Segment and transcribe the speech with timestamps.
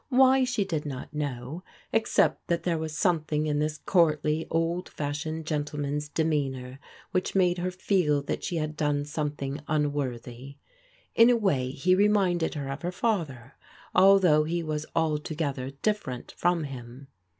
[0.09, 1.61] Why, she did not know,
[1.93, 6.79] except that there was something in this courtly, old fashioned gentleman's demeanour
[7.11, 10.57] which made her feel that she had done something unworthy.
[11.13, 13.53] In a way he reminded her of her father,
[13.93, 17.07] although he was altogether different from him.